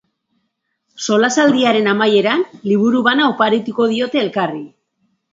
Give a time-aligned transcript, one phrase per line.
[1.07, 4.63] Solasaldiaren amaieran, liburu bana oparituko diote elkarri.